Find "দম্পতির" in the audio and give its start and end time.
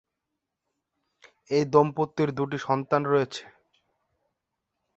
1.73-2.29